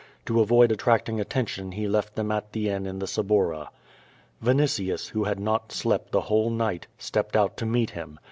To 0.25 0.39
avoid 0.41 0.71
attracting 0.71 1.19
attention 1.19 1.73
he 1.73 1.87
left 1.87 2.15
them 2.15 2.31
at 2.31 2.53
the 2.53 2.69
inn 2.69 2.87
in 2.87 2.97
the 2.97 3.05
Suburra. 3.05 3.69
Vinitius, 4.41 5.09
who 5.09 5.25
had 5.25 5.39
not 5.39 5.71
slept 5.71 6.11
the 6.11 6.21
whole 6.21 6.49
night, 6.49 6.87
stepped 6.97 7.35
out 7.35 7.55
to 7.57 7.67
meet 7.67 7.91
him. 7.91 8.17